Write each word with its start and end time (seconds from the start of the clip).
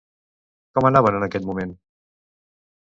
Com 0.79 0.89
anaven 0.91 1.19
en 1.21 1.27
aquell 1.29 1.47
moment? 1.51 1.79